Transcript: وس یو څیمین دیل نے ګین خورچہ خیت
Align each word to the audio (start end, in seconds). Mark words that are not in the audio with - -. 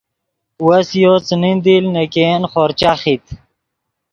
وس 0.65 0.87
یو 1.03 1.15
څیمین 1.27 1.57
دیل 1.65 1.85
نے 1.95 2.03
ګین 2.13 2.41
خورچہ 2.51 2.91
خیت 3.01 3.25